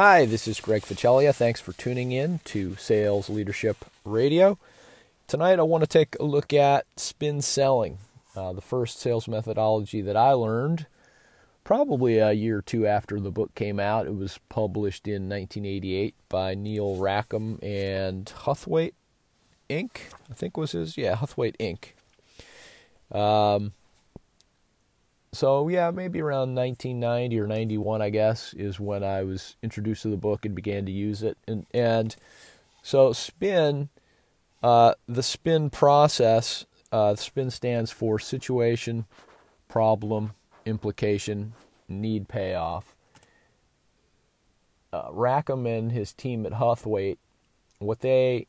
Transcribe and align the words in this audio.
Hi, 0.00 0.26
this 0.26 0.46
is 0.46 0.60
Greg 0.60 0.82
Ficelia. 0.82 1.34
Thanks 1.34 1.60
for 1.60 1.72
tuning 1.72 2.12
in 2.12 2.38
to 2.44 2.76
Sales 2.76 3.28
Leadership 3.28 3.84
Radio. 4.04 4.56
Tonight, 5.26 5.58
I 5.58 5.62
want 5.62 5.82
to 5.82 5.88
take 5.88 6.14
a 6.20 6.24
look 6.24 6.52
at 6.52 6.86
spin 6.96 7.42
selling, 7.42 7.98
uh, 8.36 8.52
the 8.52 8.60
first 8.60 9.00
sales 9.00 9.26
methodology 9.26 10.00
that 10.02 10.16
I 10.16 10.34
learned 10.34 10.86
probably 11.64 12.18
a 12.18 12.30
year 12.30 12.58
or 12.58 12.62
two 12.62 12.86
after 12.86 13.18
the 13.18 13.32
book 13.32 13.56
came 13.56 13.80
out. 13.80 14.06
It 14.06 14.14
was 14.14 14.38
published 14.48 15.08
in 15.08 15.28
1988 15.28 16.14
by 16.28 16.54
Neil 16.54 16.94
Rackham 16.94 17.58
and 17.60 18.26
Huthwaite 18.26 18.94
Inc. 19.68 19.90
I 20.30 20.34
think 20.34 20.56
was 20.56 20.70
his, 20.70 20.96
yeah, 20.96 21.16
Huthwaite 21.16 21.56
Inc. 21.56 23.18
Um, 23.18 23.72
so 25.32 25.68
yeah, 25.68 25.90
maybe 25.90 26.20
around 26.20 26.54
1990 26.54 27.40
or 27.40 27.46
91, 27.46 28.02
I 28.02 28.10
guess, 28.10 28.54
is 28.54 28.80
when 28.80 29.04
I 29.04 29.22
was 29.22 29.56
introduced 29.62 30.02
to 30.02 30.08
the 30.08 30.16
book 30.16 30.44
and 30.44 30.54
began 30.54 30.86
to 30.86 30.92
use 30.92 31.22
it. 31.22 31.36
And 31.46 31.66
and 31.72 32.16
so 32.82 33.12
spin, 33.12 33.90
uh, 34.62 34.94
the 35.06 35.22
spin 35.22 35.70
process, 35.70 36.64
uh, 36.90 37.14
spin 37.16 37.50
stands 37.50 37.90
for 37.90 38.18
situation, 38.18 39.04
problem, 39.68 40.32
implication, 40.64 41.52
need, 41.88 42.28
payoff. 42.28 42.96
Uh, 44.92 45.08
Rackham 45.12 45.66
and 45.66 45.92
his 45.92 46.14
team 46.14 46.46
at 46.46 46.52
Huthwaite, 46.52 47.18
what 47.78 48.00
they, 48.00 48.46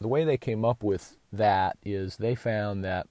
the 0.00 0.08
way 0.08 0.24
they 0.24 0.36
came 0.36 0.64
up 0.64 0.82
with 0.82 1.16
that 1.32 1.78
is 1.82 2.18
they 2.18 2.34
found 2.34 2.84
that 2.84 3.06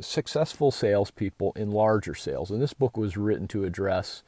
successful 0.00 0.70
salespeople 0.70 1.52
in 1.56 1.70
larger 1.70 2.14
sales, 2.14 2.50
and 2.50 2.60
this 2.60 2.74
book 2.74 2.96
was 2.96 3.16
written 3.16 3.48
to 3.48 3.64
address 3.64 4.22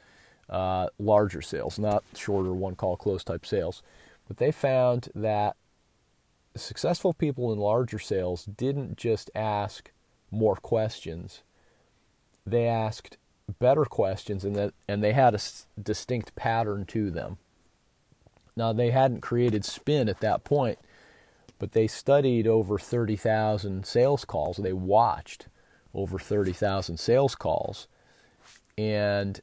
uh, 0.49 0.87
larger 0.97 1.41
sales, 1.41 1.77
not 1.77 2.03
shorter 2.15 2.53
one 2.53 2.75
call 2.75 2.95
close 2.95 3.23
type 3.23 3.45
sales. 3.45 3.81
But 4.27 4.37
they 4.37 4.51
found 4.51 5.09
that 5.15 5.55
successful 6.55 7.13
people 7.13 7.51
in 7.53 7.59
larger 7.59 7.99
sales 7.99 8.45
didn't 8.45 8.97
just 8.97 9.29
ask 9.35 9.91
more 10.31 10.55
questions, 10.55 11.43
they 12.45 12.65
asked 12.65 13.17
better 13.59 13.85
questions, 13.85 14.43
and, 14.43 14.55
that, 14.55 14.73
and 14.87 15.03
they 15.03 15.13
had 15.13 15.35
a 15.35 15.39
distinct 15.81 16.35
pattern 16.35 16.85
to 16.85 17.09
them. 17.09 17.37
Now, 18.55 18.73
they 18.73 18.91
hadn't 18.91 19.21
created 19.21 19.63
spin 19.63 20.09
at 20.09 20.19
that 20.19 20.43
point, 20.43 20.79
but 21.59 21.71
they 21.71 21.87
studied 21.87 22.47
over 22.47 22.77
30,000 22.77 23.85
sales 23.85 24.25
calls. 24.25 24.57
They 24.57 24.73
watched 24.73 25.47
over 25.93 26.19
30,000 26.19 26.97
sales 26.99 27.35
calls. 27.35 27.87
And 28.77 29.41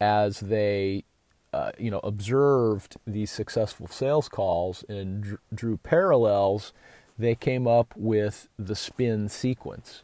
as 0.00 0.40
they 0.40 1.04
uh, 1.52 1.72
you 1.78 1.90
know 1.90 2.00
observed 2.00 2.96
these 3.06 3.30
successful 3.30 3.86
sales 3.86 4.28
calls 4.28 4.84
and 4.88 5.38
drew, 5.54 5.76
parallels, 5.78 6.72
they 7.18 7.34
came 7.34 7.66
up 7.66 7.94
with 7.96 8.48
the 8.58 8.76
spin 8.76 9.28
sequence. 9.28 10.02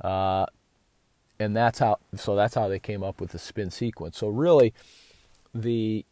Uh, 0.00 0.46
and 1.38 1.56
that's 1.56 1.78
how 1.78 1.98
so 2.14 2.34
that's 2.34 2.54
how 2.54 2.68
they 2.68 2.78
came 2.78 3.02
up 3.02 3.20
with 3.20 3.30
the 3.30 3.38
spin 3.38 3.70
sequence. 3.70 4.18
So 4.18 4.28
really 4.28 4.74
the 5.54 6.04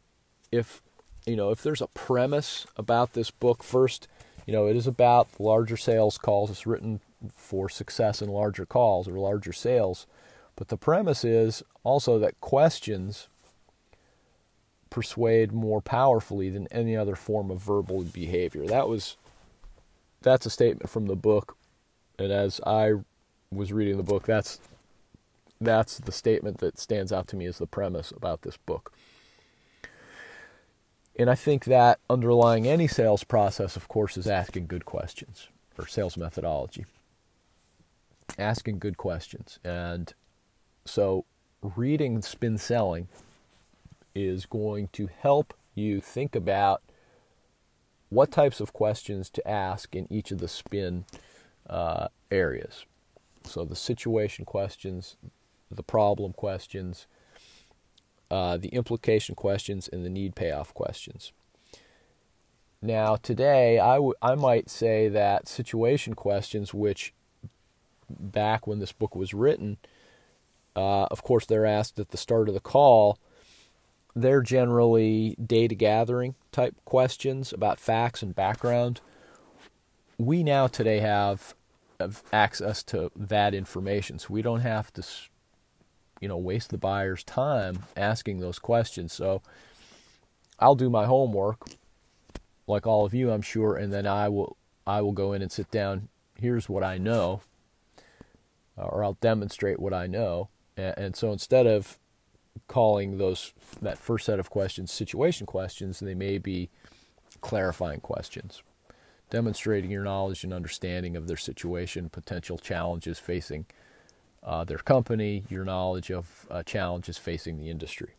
if 0.53 0.83
you 1.27 1.37
know 1.37 1.51
if 1.51 1.63
there's 1.63 1.83
a 1.83 1.87
premise 1.89 2.67
about 2.77 3.13
this 3.15 3.31
book 3.31 3.63
first 3.63 4.09
you 4.47 4.53
know 4.53 4.67
it 4.67 4.77
is 4.77 4.87
about 4.87 5.29
larger 5.39 5.77
sales 5.77 6.19
calls 6.19 6.51
it's 6.51 6.67
written 6.67 7.01
for 7.35 7.69
success 7.69 8.21
in 8.21 8.29
larger 8.29 8.67
calls 8.67 9.09
or 9.09 9.13
larger 9.13 9.53
sales. 9.53 10.07
But 10.57 10.69
the 10.69 10.77
premise 10.77 11.25
is 11.25 11.63
also 11.83 12.19
that 12.19 12.41
questions 12.41 13.29
persuade 14.91 15.53
more 15.53 15.81
powerfully 15.81 16.51
than 16.51 16.69
any 16.71 16.97
other 16.97 17.17
form 17.17 17.51
of 17.51 17.61
verbal 17.61 18.05
behavior. 18.05 18.67
That 18.67 18.89
was 18.89 19.17
that's 20.23 20.47
a 20.47 20.51
statement 20.51 20.89
from 20.89 21.07
the 21.07 21.17
book 21.17 21.57
and 22.19 22.33
as 22.33 22.61
I 22.65 22.93
was 23.51 23.73
reading 23.73 23.97
the 23.97 24.03
book 24.03 24.25
that's 24.25 24.61
that's 25.61 25.99
the 25.99 26.13
statement 26.13 26.59
that 26.59 26.79
stands 26.79 27.13
out 27.13 27.29
to 27.29 27.37
me 27.37 27.47
as 27.47 27.59
the 27.59 27.67
premise 27.67 28.13
about 28.13 28.43
this 28.43 28.57
book. 28.57 28.93
And 31.17 31.31
I 31.31 31.35
think 31.35 31.65
that 31.67 32.01
underlying 32.11 32.67
any 32.67 32.89
sales 32.89 33.25
process, 33.25 33.77
of 33.77 33.89
course, 33.89 34.17
is 34.17 34.27
asking 34.27 34.67
good 34.67 34.85
questions 34.85 35.49
or 35.79 35.87
sales 35.87 36.17
methodology 36.17 36.87
asking 38.39 38.79
good 38.79 38.97
questions. 38.97 39.59
And 39.65 40.13
so, 40.85 41.25
reading 41.63 42.23
Spin 42.23 42.59
Selling 42.59 43.09
is 44.15 44.47
going 44.47 44.89
to 44.93 45.09
help 45.21 45.55
you 45.75 46.01
think 46.01 46.37
about 46.37 46.83
what 48.11 48.31
types 48.31 48.61
of 48.61 48.73
questions 48.73 49.31
to 49.31 49.49
ask 49.49 49.97
in 49.97 50.07
each 50.13 50.31
of 50.31 50.39
the 50.39 50.49
spin 50.49 51.05
uh, 51.69 52.09
areas. 52.31 52.85
So, 53.45 53.65
the 53.65 53.77
situation 53.77 54.45
questions, 54.45 55.17
the 55.71 55.83
problem 55.83 56.33
questions, 56.33 57.07
uh, 58.35 58.57
the 58.57 58.71
implication 58.71 59.37
questions, 59.37 59.89
and 59.93 60.05
the 60.05 60.11
need 60.11 60.35
payoff 60.35 60.75
questions. 60.75 61.33
Now, 62.83 63.15
today, 63.15 63.79
I, 63.79 63.95
w- 63.95 64.15
I 64.21 64.35
might 64.35 64.69
say 64.69 65.09
that 65.09 65.47
situation 65.47 66.15
questions, 66.15 66.75
which 66.75 67.15
back 68.11 68.67
when 68.67 68.81
this 68.81 68.91
book 68.91 69.15
was 69.15 69.33
written, 69.33 69.77
uh, 70.75 71.05
of 71.05 71.23
course, 71.23 71.47
they're 71.47 71.65
asked 71.65 72.01
at 72.01 72.09
the 72.09 72.17
start 72.17 72.49
of 72.49 72.55
the 72.55 72.61
call. 72.75 73.19
They're 74.17 74.43
generally 74.43 75.37
data 75.37 75.77
gathering 75.77 76.35
type 76.51 76.75
questions 76.85 77.53
about 77.53 77.79
facts 77.79 78.21
and 78.21 78.35
background. 78.35 79.01
We 80.19 80.43
now 80.43 80.67
today 80.67 80.99
have, 80.99 81.55
have 82.01 82.25
access 82.33 82.83
to 82.85 83.13
that 83.15 83.55
information, 83.55 84.19
so 84.19 84.35
we 84.35 84.43
don't 84.43 84.61
have 84.61 84.93
to, 84.95 85.05
you 86.25 86.29
know, 86.29 86.39
waste 86.39 86.71
the 86.71 86.79
buyer's 86.79 87.23
time 87.23 87.85
asking 87.97 88.41
those 88.41 88.59
questions. 88.59 89.13
So 89.13 89.43
I'll 90.59 90.75
do 90.75 90.89
my 90.89 91.05
homework, 91.05 91.61
like 92.67 92.87
all 92.87 93.05
of 93.05 93.13
you, 93.13 93.31
I'm 93.31 93.43
sure, 93.43 93.77
and 93.77 93.93
then 93.93 94.07
I 94.07 94.31
will 94.31 94.57
I 94.87 95.03
will 95.03 95.13
go 95.13 95.35
in 95.35 95.43
and 95.43 95.53
sit 95.53 95.71
down. 95.71 96.09
Here's 96.41 96.67
what 96.67 96.83
I 96.83 96.97
know 96.97 97.43
uh, 98.77 98.85
or 98.85 99.05
I'll 99.05 99.19
demonstrate 99.21 99.79
what 99.79 99.93
I 99.93 100.07
know. 100.07 100.49
And, 100.77 100.95
and 100.97 101.17
so 101.17 101.33
instead 101.33 101.67
of 101.67 101.99
calling 102.69 103.19
those 103.19 103.53
that 103.83 103.99
first 103.99 104.27
set 104.27 104.39
of 104.39 104.51
questions 104.51 104.91
situation 104.91 105.47
questions, 105.47 106.01
they 106.01 106.15
may 106.15 106.39
be 106.39 106.71
clarifying 107.41 108.01
questions, 108.01 108.63
demonstrating 109.31 109.91
your 109.91 110.05
knowledge 110.05 110.45
and 110.45 110.53
understanding 110.53 111.17
of 111.17 111.27
their 111.27 111.37
situation, 111.37 112.09
potential 112.09 112.59
challenges 112.59 113.19
facing 113.19 113.67
uh, 114.45 114.65
their 114.65 114.79
company, 114.79 115.45
your 115.49 115.65
knowledge 115.65 116.11
of 116.11 116.47
uh, 116.51 116.63
challenges 116.63 117.17
facing 117.17 117.59
the 117.59 117.71
industry. 117.71 118.15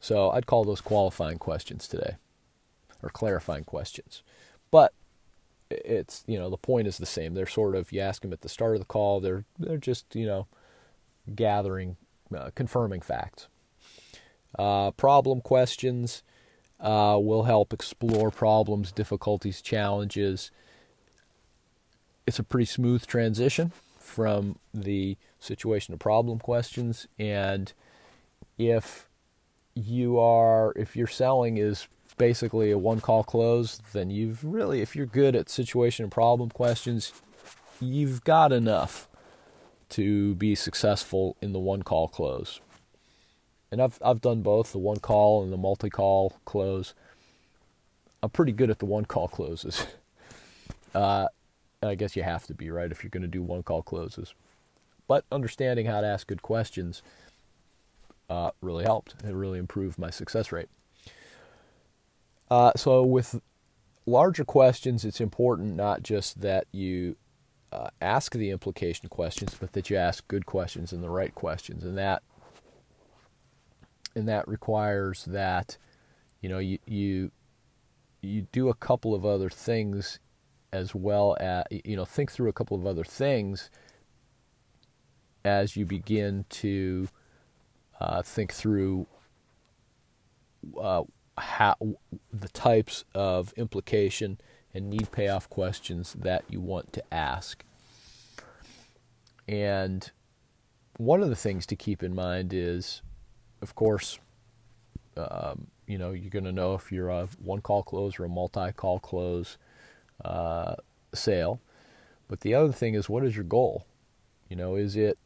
So 0.00 0.30
I'd 0.30 0.46
call 0.46 0.64
those 0.64 0.80
qualifying 0.80 1.38
questions 1.38 1.88
today, 1.88 2.16
or 3.02 3.08
clarifying 3.08 3.64
questions. 3.64 4.22
But 4.70 4.92
it's 5.70 6.24
you 6.26 6.38
know 6.38 6.50
the 6.50 6.56
point 6.56 6.88
is 6.88 6.98
the 6.98 7.06
same. 7.06 7.34
They're 7.34 7.46
sort 7.46 7.74
of 7.74 7.92
you 7.92 8.00
ask 8.00 8.22
them 8.22 8.32
at 8.32 8.42
the 8.42 8.48
start 8.48 8.74
of 8.74 8.80
the 8.80 8.86
call. 8.86 9.20
They're 9.20 9.44
they're 9.58 9.78
just 9.78 10.14
you 10.14 10.26
know 10.26 10.46
gathering, 11.34 11.96
uh, 12.36 12.50
confirming 12.54 13.00
facts. 13.00 13.48
Uh, 14.58 14.90
problem 14.90 15.40
questions 15.40 16.22
uh, 16.78 17.18
will 17.20 17.44
help 17.44 17.72
explore 17.72 18.30
problems, 18.30 18.92
difficulties, 18.92 19.62
challenges. 19.62 20.50
It's 22.26 22.38
a 22.38 22.44
pretty 22.44 22.66
smooth 22.66 23.06
transition 23.06 23.72
from 24.12 24.58
the 24.74 25.16
situation 25.40 25.92
to 25.92 25.98
problem 25.98 26.38
questions, 26.38 27.06
and 27.18 27.72
if 28.58 29.08
you 29.74 30.18
are 30.18 30.74
if 30.76 30.94
your 30.94 31.06
selling 31.06 31.56
is 31.56 31.88
basically 32.18 32.70
a 32.70 32.78
one 32.78 33.00
call 33.00 33.24
close, 33.24 33.80
then 33.92 34.10
you've 34.10 34.44
really, 34.44 34.82
if 34.82 34.94
you're 34.94 35.06
good 35.06 35.34
at 35.34 35.48
situation 35.48 36.04
and 36.04 36.12
problem 36.12 36.50
questions, 36.50 37.12
you've 37.80 38.22
got 38.24 38.52
enough 38.52 39.08
to 39.88 40.34
be 40.34 40.54
successful 40.54 41.36
in 41.40 41.52
the 41.52 41.58
one 41.58 41.82
call 41.82 42.08
close. 42.08 42.60
And 43.70 43.80
I've 43.80 43.98
I've 44.04 44.20
done 44.20 44.42
both 44.42 44.72
the 44.72 44.78
one 44.78 44.98
call 44.98 45.42
and 45.42 45.50
the 45.50 45.56
multi 45.56 45.88
call 45.88 46.34
close. 46.44 46.92
I'm 48.22 48.30
pretty 48.30 48.52
good 48.52 48.70
at 48.70 48.78
the 48.78 48.86
one 48.86 49.06
call 49.06 49.28
closes. 49.28 49.86
Uh, 50.94 51.26
I 51.82 51.94
guess 51.94 52.16
you 52.16 52.22
have 52.22 52.46
to 52.46 52.54
be 52.54 52.70
right 52.70 52.90
if 52.90 53.02
you're 53.02 53.10
going 53.10 53.22
to 53.22 53.28
do 53.28 53.42
one 53.42 53.62
call 53.62 53.82
closes. 53.82 54.34
But 55.08 55.24
understanding 55.32 55.86
how 55.86 56.00
to 56.00 56.06
ask 56.06 56.26
good 56.26 56.42
questions 56.42 57.02
uh, 58.30 58.50
really 58.60 58.84
helped. 58.84 59.14
It 59.24 59.34
really 59.34 59.58
improved 59.58 59.98
my 59.98 60.10
success 60.10 60.52
rate. 60.52 60.68
Uh, 62.50 62.72
so 62.76 63.02
with 63.02 63.40
larger 64.06 64.44
questions, 64.44 65.04
it's 65.04 65.20
important 65.20 65.74
not 65.74 66.02
just 66.02 66.40
that 66.40 66.66
you 66.72 67.16
uh, 67.72 67.88
ask 68.00 68.32
the 68.32 68.50
implication 68.50 69.08
questions, 69.08 69.56
but 69.58 69.72
that 69.72 69.90
you 69.90 69.96
ask 69.96 70.26
good 70.28 70.46
questions 70.46 70.92
and 70.92 71.02
the 71.02 71.10
right 71.10 71.34
questions, 71.34 71.84
and 71.84 71.96
that 71.96 72.22
and 74.14 74.28
that 74.28 74.46
requires 74.46 75.24
that 75.24 75.78
you 76.42 76.48
know 76.48 76.58
you 76.58 76.78
you 76.86 77.30
you 78.20 78.46
do 78.52 78.68
a 78.68 78.74
couple 78.74 79.14
of 79.14 79.24
other 79.24 79.48
things 79.48 80.18
as 80.72 80.94
well 80.94 81.36
as 81.40 81.64
you 81.70 81.96
know 81.96 82.04
think 82.04 82.30
through 82.30 82.48
a 82.48 82.52
couple 82.52 82.76
of 82.76 82.86
other 82.86 83.04
things 83.04 83.70
as 85.44 85.76
you 85.76 85.84
begin 85.84 86.44
to 86.48 87.08
uh, 88.00 88.22
think 88.22 88.52
through 88.52 89.06
uh, 90.80 91.02
how 91.38 91.76
the 92.32 92.48
types 92.48 93.04
of 93.14 93.52
implication 93.56 94.38
and 94.74 94.88
need 94.88 95.10
payoff 95.12 95.48
questions 95.48 96.14
that 96.18 96.44
you 96.48 96.60
want 96.60 96.92
to 96.92 97.02
ask. 97.12 97.64
And 99.48 100.10
one 100.96 101.22
of 101.22 101.28
the 101.28 101.36
things 101.36 101.66
to 101.66 101.76
keep 101.76 102.02
in 102.02 102.14
mind 102.14 102.54
is, 102.54 103.02
of 103.60 103.74
course, 103.74 104.18
um, 105.16 105.66
you 105.86 105.98
know, 105.98 106.12
you're 106.12 106.30
going 106.30 106.44
to 106.44 106.52
know 106.52 106.74
if 106.74 106.90
you're 106.90 107.10
a 107.10 107.28
one 107.42 107.60
call 107.60 107.82
close 107.82 108.18
or 108.18 108.24
a 108.24 108.28
multi 108.28 108.72
call 108.72 108.98
close 108.98 109.58
uh, 110.24 110.76
sale. 111.14 111.60
But 112.28 112.40
the 112.40 112.54
other 112.54 112.72
thing 112.72 112.94
is, 112.94 113.08
what 113.08 113.24
is 113.24 113.36
your 113.36 113.44
goal? 113.44 113.86
You 114.48 114.56
know, 114.56 114.76
is 114.76 114.96
it 114.96 115.18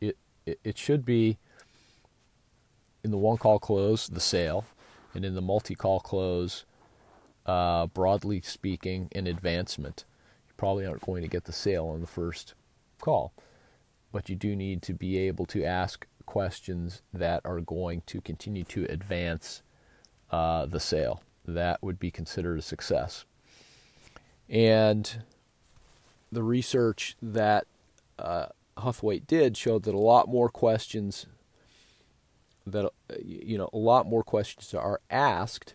it 0.00 0.16
it, 0.64 0.78
should 0.78 1.04
be 1.04 1.38
in 3.02 3.10
the 3.10 3.16
one 3.16 3.36
call 3.36 3.58
close 3.58 4.06
the 4.06 4.20
sale, 4.20 4.64
and 5.14 5.24
in 5.24 5.34
the 5.34 5.42
multi 5.42 5.74
call 5.74 6.00
close, 6.00 6.64
uh, 7.46 7.86
broadly 7.86 8.40
speaking, 8.42 9.08
an 9.12 9.26
advancement. 9.26 10.04
You 10.48 10.54
probably 10.56 10.86
aren't 10.86 11.04
going 11.04 11.22
to 11.22 11.28
get 11.28 11.44
the 11.44 11.52
sale 11.52 11.88
on 11.88 12.00
the 12.00 12.06
first 12.06 12.54
call, 13.00 13.32
but 14.12 14.28
you 14.28 14.36
do 14.36 14.54
need 14.54 14.82
to 14.82 14.94
be 14.94 15.18
able 15.18 15.46
to 15.46 15.64
ask 15.64 16.06
questions 16.26 17.02
that 17.12 17.40
are 17.44 17.60
going 17.60 18.02
to 18.06 18.20
continue 18.20 18.64
to 18.64 18.84
advance 18.86 19.62
uh, 20.30 20.66
the 20.66 20.80
sale. 20.80 21.22
That 21.46 21.82
would 21.82 21.98
be 21.98 22.10
considered 22.10 22.58
a 22.58 22.62
success. 22.62 23.24
And 24.48 25.22
the 26.30 26.42
research 26.42 27.16
that 27.20 27.66
uh, 28.18 28.46
did 29.26 29.56
showed 29.56 29.82
that 29.84 29.94
a 29.94 29.98
lot 29.98 30.28
more 30.28 30.48
questions 30.48 31.26
that 32.66 32.90
you 33.24 33.56
know 33.56 33.70
a 33.72 33.78
lot 33.78 34.06
more 34.06 34.24
questions 34.24 34.74
are 34.74 35.00
asked 35.08 35.74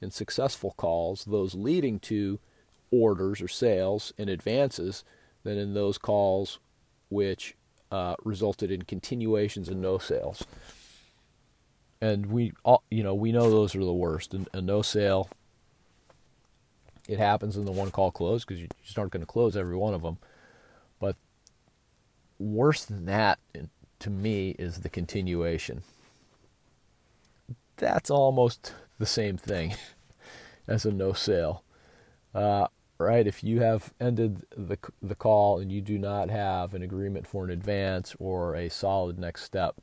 in 0.00 0.10
successful 0.10 0.74
calls, 0.76 1.24
those 1.24 1.54
leading 1.54 1.98
to 1.98 2.38
orders 2.90 3.40
or 3.40 3.48
sales 3.48 4.12
and 4.16 4.30
advances, 4.30 5.04
than 5.42 5.58
in 5.58 5.74
those 5.74 5.98
calls 5.98 6.58
which 7.08 7.56
uh, 7.90 8.14
resulted 8.24 8.70
in 8.70 8.82
continuations 8.82 9.68
and 9.68 9.80
no 9.80 9.98
sales. 9.98 10.44
And 12.00 12.26
we, 12.26 12.52
all, 12.64 12.82
you 12.90 13.02
know, 13.02 13.14
we 13.14 13.32
know 13.32 13.50
those 13.50 13.74
are 13.74 13.84
the 13.84 13.92
worst. 13.92 14.32
And 14.32 14.48
a 14.52 14.62
no 14.62 14.80
sale, 14.80 15.28
it 17.10 17.18
happens 17.18 17.56
in 17.56 17.64
the 17.64 17.72
one 17.72 17.90
call 17.90 18.12
close 18.12 18.44
because 18.44 18.60
you 18.60 18.68
just 18.84 18.96
aren't 18.96 19.10
going 19.10 19.20
to 19.20 19.26
close 19.26 19.56
every 19.56 19.76
one 19.76 19.94
of 19.94 20.02
them. 20.02 20.18
But 21.00 21.16
worse 22.38 22.84
than 22.84 23.06
that, 23.06 23.40
to 23.98 24.10
me, 24.10 24.50
is 24.60 24.78
the 24.78 24.88
continuation. 24.88 25.82
That's 27.76 28.10
almost 28.10 28.74
the 29.00 29.06
same 29.06 29.36
thing 29.36 29.74
as 30.68 30.84
a 30.84 30.92
no 30.92 31.12
sale. 31.12 31.64
Uh, 32.32 32.68
right? 32.98 33.26
If 33.26 33.42
you 33.42 33.60
have 33.60 33.92
ended 33.98 34.44
the 34.56 34.78
the 35.02 35.16
call 35.16 35.58
and 35.58 35.72
you 35.72 35.80
do 35.80 35.98
not 35.98 36.30
have 36.30 36.74
an 36.74 36.82
agreement 36.82 37.26
for 37.26 37.44
an 37.44 37.50
advance 37.50 38.14
or 38.20 38.54
a 38.54 38.68
solid 38.68 39.18
next 39.18 39.42
step, 39.42 39.74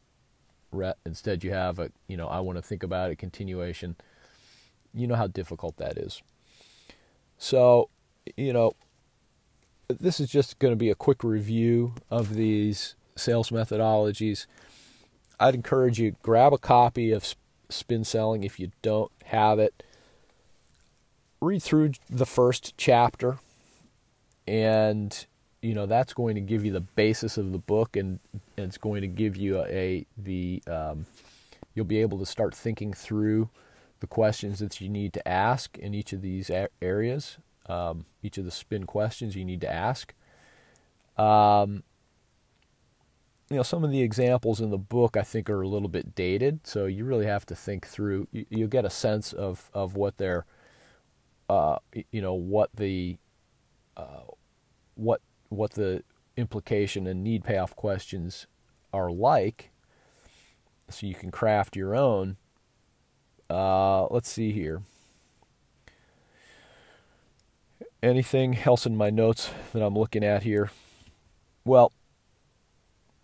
instead 1.06 1.44
you 1.44 1.51
have 1.51 1.77
a 1.77 1.91
you 2.07 2.15
know 2.15 2.27
I 2.27 2.39
want 2.39 2.57
to 2.57 2.62
think 2.62 2.83
about 2.83 3.12
a 3.12 3.18
continuation. 3.18 3.97
You 4.94 5.07
know 5.07 5.15
how 5.15 5.27
difficult 5.27 5.75
that 5.75 5.97
is. 5.97 6.21
So, 7.38 7.89
you 8.36 8.54
know, 8.54 8.74
this 9.88 10.19
is 10.19 10.30
just 10.30 10.60
going 10.60 10.72
to 10.72 10.78
be 10.78 10.89
a 10.89 10.95
quick 10.95 11.24
review 11.24 11.94
of 12.10 12.36
these 12.36 12.95
sales 13.16 13.50
methodologies. 13.50 14.45
I'd 15.39 15.56
encourage 15.56 16.00
you 16.00 16.16
grab 16.24 16.54
a 16.54 16.57
copy 16.57 17.12
of 17.12 17.36
Spin 17.69 18.04
Selling 18.04 18.44
if 18.44 18.60
you 18.60 18.72
don't 18.81 19.12
have 19.25 19.60
it 19.60 19.84
read 21.42 21.62
through 21.62 21.92
the 22.10 22.25
first 22.25 22.74
chapter 22.78 23.38
and 24.48 25.28
you 25.62 25.74
know 25.74 25.86
that's 25.86 26.13
going 26.13 26.36
to 26.36 26.42
give 26.42 26.66
you 26.66 26.72
the 26.72 26.81
basis 26.81 27.38
of 27.38 27.51
the 27.51 27.57
book 27.57 27.95
and, 27.95 28.19
and 28.34 28.66
it's 28.66 28.78
going 28.78 29.01
to 29.01 29.07
give 29.07 29.36
you 29.36 29.60
a, 29.60 29.66
a 29.68 30.06
the 30.18 30.63
um, 30.68 31.06
you'll 31.75 31.86
be 31.86 32.01
able 32.01 32.18
to 32.18 32.25
start 32.25 32.56
thinking 32.56 32.94
through 32.94 33.50
the 33.99 34.07
questions 34.07 34.59
that 34.59 34.79
you 34.81 34.89
need 34.89 35.13
to 35.13 35.27
ask 35.27 35.77
in 35.77 35.94
each 35.94 36.13
of 36.13 36.21
these 36.21 36.51
areas 36.81 37.38
um, 37.67 38.05
each 38.23 38.38
of 38.38 38.45
the 38.45 38.51
spin 38.51 38.85
questions 38.85 39.35
you 39.35 39.45
need 39.45 39.61
to 39.61 39.71
ask 39.71 40.13
um, 41.17 41.83
you 43.49 43.57
know 43.57 43.63
some 43.63 43.83
of 43.83 43.91
the 43.91 44.01
examples 44.01 44.61
in 44.61 44.69
the 44.69 44.77
book 44.77 45.17
I 45.17 45.23
think 45.23 45.49
are 45.49 45.61
a 45.61 45.67
little 45.67 45.89
bit 45.89 46.15
dated 46.15 46.61
so 46.63 46.85
you 46.85 47.05
really 47.05 47.25
have 47.25 47.45
to 47.47 47.55
think 47.55 47.88
through 47.88 48.27
you, 48.31 48.45
you'll 48.49 48.67
get 48.67 48.85
a 48.85 48.89
sense 48.89 49.33
of 49.33 49.69
of 49.73 49.95
what 49.95 50.17
they're 50.17 50.45
uh, 51.50 51.77
you 52.11 52.21
know 52.21 52.33
what 52.33 52.69
the 52.75 53.17
uh, 53.95 54.23
what 54.95 55.21
what 55.50 55.71
the 55.71 56.03
implication 56.35 57.07
and 57.07 57.23
need 57.23 57.43
payoff 57.43 57.75
questions 57.75 58.47
are 58.93 59.11
like, 59.11 59.71
so 60.89 61.07
you 61.07 61.15
can 61.15 61.31
craft 61.31 61.75
your 61.75 61.95
own. 61.95 62.38
Uh, 63.49 64.05
let's 64.07 64.29
see 64.29 64.51
here. 64.51 64.81
Anything 68.03 68.57
else 68.65 68.85
in 68.85 68.95
my 68.95 69.09
notes 69.09 69.51
that 69.73 69.81
I'm 69.81 69.95
looking 69.95 70.23
at 70.23 70.44
here? 70.44 70.69
Well, 71.65 71.91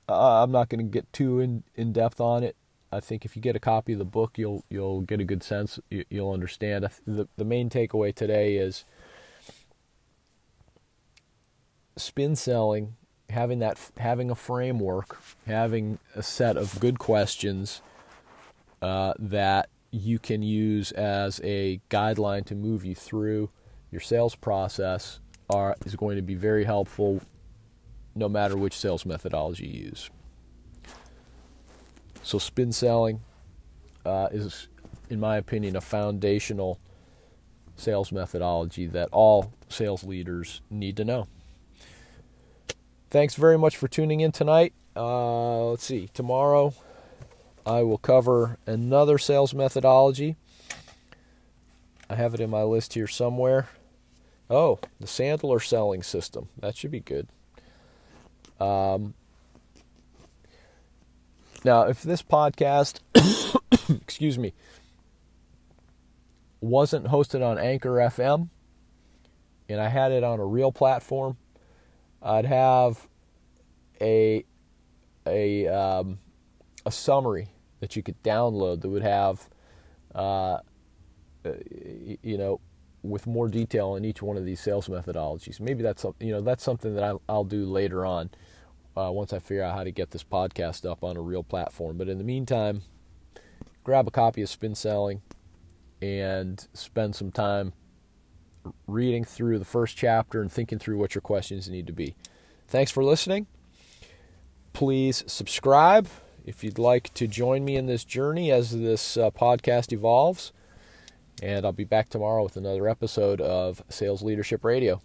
I'm 0.10 0.52
not 0.52 0.70
going 0.70 0.86
to 0.86 0.92
get 0.92 1.12
too 1.14 1.40
in, 1.40 1.64
in 1.76 1.94
depth 1.94 2.20
on 2.20 2.44
it. 2.44 2.56
I 2.92 3.00
think 3.00 3.26
if 3.26 3.36
you 3.36 3.42
get 3.42 3.56
a 3.56 3.60
copy 3.60 3.94
of 3.94 4.00
the 4.00 4.06
book, 4.06 4.38
you'll 4.38 4.64
you'll 4.70 5.02
get 5.02 5.20
a 5.20 5.24
good 5.24 5.42
sense. 5.42 5.80
You, 5.90 6.06
will 6.12 6.32
understand. 6.32 6.88
The 7.08 7.28
the 7.38 7.46
main 7.46 7.70
takeaway 7.70 8.14
today 8.14 8.58
is 8.58 8.86
spin 11.98 12.36
selling, 12.36 12.96
having 13.30 13.60
that 13.60 13.80
having 13.98 14.30
a 14.30 14.36
framework, 14.36 15.20
having 15.48 15.98
a 16.16 16.22
set 16.22 16.56
of 16.56 16.80
good 16.80 17.00
questions 17.00 17.82
uh, 18.82 19.14
that 19.18 19.70
you 19.94 20.18
can 20.18 20.42
use 20.42 20.92
as 20.94 21.40
a 21.44 21.80
guideline 21.92 22.44
to 22.46 22.56
move 22.56 22.84
you 22.84 22.96
through 22.96 23.50
your 23.92 24.02
sales 24.02 24.34
process 24.34 25.20
are 25.52 25.76
is 25.86 25.96
going 25.96 26.16
to 26.16 26.24
be 26.24 26.34
very 26.34 26.64
helpful 26.64 27.22
no 28.16 28.28
matter 28.28 28.58
which 28.58 28.76
sales 28.76 29.06
methodology 29.06 29.68
you 29.68 29.86
use. 29.86 30.10
So 32.24 32.40
spin 32.40 32.72
selling 32.72 33.22
uh, 34.04 34.30
is, 34.32 34.68
in 35.10 35.20
my 35.20 35.38
opinion, 35.38 35.76
a 35.76 35.82
foundational 35.82 36.80
sales 37.76 38.12
methodology 38.12 38.88
that 38.88 39.10
all 39.12 39.54
sales 39.70 40.04
leaders 40.04 40.62
need 40.72 40.98
to 40.98 41.06
know. 41.06 41.28
Thanks 43.12 43.36
very 43.36 43.60
much 43.60 43.78
for 43.78 43.88
tuning 43.88 44.22
in 44.22 44.32
tonight. 44.32 44.74
Uh, 44.96 45.66
let's 45.66 45.86
see, 45.86 46.10
tomorrow 46.14 46.74
I 47.66 47.84
will 47.84 47.98
cover 47.98 48.58
another 48.66 49.18
sales 49.18 49.54
methodology. 49.54 50.36
I 52.10 52.16
have 52.16 52.34
it 52.34 52.40
in 52.40 52.50
my 52.50 52.64
list 52.64 52.94
here 52.94 53.08
somewhere. 53.08 53.70
Oh, 54.50 54.80
the 55.00 55.08
Sandler 55.08 55.66
selling 55.66 56.04
system. 56.04 56.50
That 56.60 56.76
should 56.76 56.92
be 56.92 57.00
good. 57.00 57.28
Um, 58.60 59.14
now, 61.64 61.84
if 61.84 62.04
this 62.04 62.22
podcast, 62.22 63.00
excuse 63.90 64.38
me, 64.38 64.54
wasn't 66.60 67.08
hosted 67.08 67.46
on 67.46 67.58
Anchor 67.58 67.96
FM 67.96 68.50
and 69.70 69.82
I 69.82 69.88
had 69.88 70.12
it 70.12 70.24
on 70.24 70.40
a 70.40 70.46
real 70.46 70.72
platform, 70.72 71.38
I'd 72.22 72.46
have 72.46 73.08
a 74.02 74.46
a 75.26 75.68
um, 75.68 76.20
a 76.86 76.92
summary 76.92 77.50
that 77.80 77.96
you 77.96 78.04
could 78.04 78.22
download 78.24 78.82
that 78.82 78.90
would 78.90 79.04
have, 79.04 79.50
uh, 80.16 80.60
you 82.22 82.38
know, 82.38 82.60
with 83.02 83.28
more 83.28 83.50
detail 83.50 83.90
on 83.90 84.06
each 84.06 84.22
one 84.22 84.38
of 84.38 84.46
these 84.46 84.62
sales 84.62 84.88
methodologies. 84.88 85.60
Maybe 85.60 85.84
that's 85.84 86.06
you 86.20 86.32
know 86.32 86.42
that's 86.42 86.64
something 86.64 86.96
that 86.96 87.04
I'll, 87.04 87.22
I'll 87.28 87.44
do 87.44 87.66
later 87.66 88.06
on 88.06 88.30
uh, 88.96 89.12
once 89.12 89.34
I 89.34 89.40
figure 89.40 89.64
out 89.64 89.76
how 89.76 89.84
to 89.84 89.92
get 89.92 90.12
this 90.12 90.24
podcast 90.24 90.90
up 90.90 91.04
on 91.04 91.18
a 91.18 91.22
real 91.22 91.44
platform. 91.44 91.98
But 91.98 92.08
in 92.08 92.18
the 92.18 92.24
meantime, 92.24 92.82
grab 93.84 94.08
a 94.08 94.12
copy 94.12 94.42
of 94.42 94.50
Spin 94.50 94.76
Selling 94.76 95.22
and 96.02 96.66
spend 96.74 97.16
some 97.16 97.32
time 97.32 97.74
reading 98.88 99.26
through 99.26 99.60
the 99.60 99.66
first 99.66 99.98
chapter 99.98 100.42
and 100.42 100.52
thinking 100.52 100.80
through 100.80 100.98
what 100.98 101.16
your 101.16 101.22
questions 101.22 101.70
need 101.70 101.88
to 101.88 101.94
be. 101.94 102.16
Thanks 102.68 102.92
for 102.92 103.04
listening. 103.04 103.48
Please 104.72 105.24
subscribe 105.28 106.08
if 106.46 106.64
you'd 106.64 106.80
like 106.80 107.14
to 107.16 107.28
join 107.28 107.64
me 107.66 107.76
in 107.76 107.86
this 107.86 108.04
journey 108.04 108.52
as 108.52 108.72
this 108.72 109.18
uh, 109.18 109.32
podcast 109.32 109.92
evolves. 109.92 110.52
And 111.42 111.66
I'll 111.66 111.72
be 111.72 111.84
back 111.84 112.10
tomorrow 112.10 112.44
with 112.44 112.58
another 112.58 112.88
episode 112.88 113.42
of 113.42 113.84
Sales 113.90 114.22
Leadership 114.22 114.64
Radio. 114.64 115.02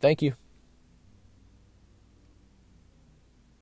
Thank 0.00 0.22
you. 0.22 0.34